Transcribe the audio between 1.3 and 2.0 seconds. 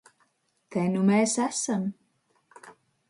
esam.